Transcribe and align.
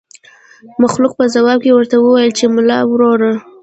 مخلوق 0.83 1.13
په 1.19 1.25
ځواب 1.33 1.59
کې 1.63 1.71
ورته 1.75 1.95
وويل 1.99 2.31
چې 2.37 2.45
ملا 2.55 2.79
وروره. 2.85 3.31